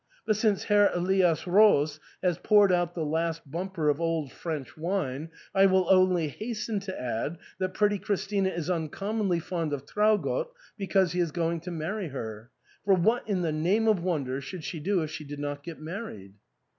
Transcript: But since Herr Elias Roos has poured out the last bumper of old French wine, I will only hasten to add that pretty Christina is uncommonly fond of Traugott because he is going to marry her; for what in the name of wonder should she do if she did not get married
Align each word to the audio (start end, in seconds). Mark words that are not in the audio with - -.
But 0.25 0.35
since 0.35 0.63
Herr 0.63 0.89
Elias 0.95 1.45
Roos 1.45 1.99
has 2.23 2.39
poured 2.39 2.71
out 2.71 2.95
the 2.95 3.05
last 3.05 3.41
bumper 3.45 3.87
of 3.87 4.01
old 4.01 4.31
French 4.31 4.75
wine, 4.75 5.29
I 5.53 5.67
will 5.67 5.87
only 5.91 6.27
hasten 6.27 6.79
to 6.79 6.99
add 6.99 7.37
that 7.59 7.75
pretty 7.75 7.99
Christina 7.99 8.49
is 8.49 8.67
uncommonly 8.67 9.37
fond 9.39 9.73
of 9.73 9.85
Traugott 9.85 10.47
because 10.75 11.11
he 11.11 11.19
is 11.19 11.31
going 11.31 11.59
to 11.59 11.69
marry 11.71 12.07
her; 12.07 12.49
for 12.83 12.95
what 12.95 13.29
in 13.29 13.43
the 13.43 13.51
name 13.51 13.87
of 13.87 14.01
wonder 14.01 14.41
should 14.41 14.63
she 14.63 14.79
do 14.79 15.03
if 15.03 15.11
she 15.11 15.23
did 15.23 15.37
not 15.37 15.61
get 15.61 15.79
married 15.79 16.33